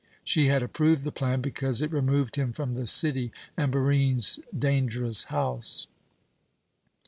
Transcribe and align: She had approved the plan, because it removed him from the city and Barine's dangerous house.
She 0.23 0.47
had 0.47 0.63
approved 0.63 1.03
the 1.03 1.11
plan, 1.11 1.41
because 1.41 1.83
it 1.83 1.91
removed 1.91 2.35
him 2.35 2.53
from 2.53 2.73
the 2.73 2.87
city 2.87 3.31
and 3.55 3.71
Barine's 3.71 4.39
dangerous 4.57 5.25
house. 5.25 5.85